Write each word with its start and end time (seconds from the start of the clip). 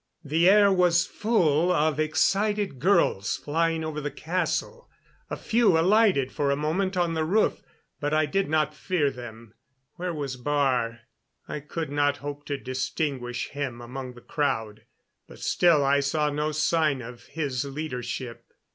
The 0.23 0.49
air 0.49 0.71
was 0.71 1.05
full 1.05 1.71
of 1.71 1.99
excited 1.99 2.79
girls 2.79 3.37
flying 3.37 3.83
over 3.83 4.01
the 4.01 4.09
castle. 4.09 4.89
A 5.29 5.37
few 5.37 5.77
alighted 5.77 6.31
for 6.31 6.49
a 6.49 6.55
moment 6.55 6.97
on 6.97 7.13
the 7.13 7.23
roof, 7.23 7.61
but 7.99 8.11
I 8.11 8.25
did 8.25 8.49
not 8.49 8.73
fear 8.73 9.11
them. 9.11 9.53
Where 9.97 10.11
was 10.11 10.37
Baar? 10.37 11.01
I 11.47 11.59
could 11.59 11.91
not 11.91 12.17
hope 12.17 12.45
to 12.47 12.57
distinguish 12.57 13.49
him 13.49 13.79
among 13.79 14.15
the 14.15 14.21
crowd, 14.21 14.85
but 15.27 15.37
still 15.37 15.85
I 15.85 15.99
saw 15.99 16.31
no 16.31 16.51
sign 16.51 17.03
of 17.03 17.27
his 17.27 17.63
leadership. 17.63 18.51